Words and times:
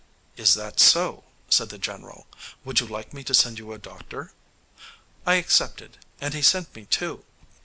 'Is 0.35 0.55
that 0.55 0.79
so?' 0.79 1.25
said 1.47 1.69
the 1.69 1.77
general. 1.77 2.25
'Would 2.65 2.79
you 2.79 2.87
like 2.87 3.13
me 3.13 3.23
to 3.23 3.35
send 3.35 3.59
you 3.59 3.71
a 3.71 3.77
doctor?' 3.77 4.31
I 5.27 5.35
accepted, 5.35 5.99
and 6.19 6.33
he 6.33 6.41
sent 6.41 6.73
me 6.75 6.85
two. 6.85 7.23